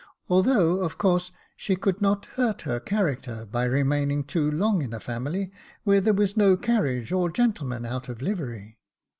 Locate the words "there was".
6.01-6.35